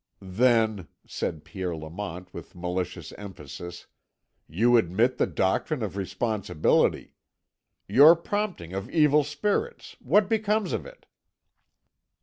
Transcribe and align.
"Then," 0.33 0.87
said 1.05 1.43
Pierre 1.45 1.75
Lamont 1.75 2.33
with 2.33 2.55
malicious 2.55 3.11
emphasis, 3.19 3.85
"you 4.47 4.75
admit 4.75 5.19
the 5.19 5.27
doctrine 5.27 5.83
of 5.83 5.95
responsibility. 5.95 7.13
Your 7.87 8.15
prompting 8.15 8.73
of 8.73 8.89
evil 8.89 9.23
spirits, 9.23 9.95
what 9.99 10.27
becomes 10.27 10.73
of 10.73 10.87
it?" 10.87 11.05